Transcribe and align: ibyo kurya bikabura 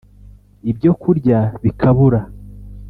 ibyo 0.71 0.91
kurya 1.01 1.39
bikabura 1.63 2.21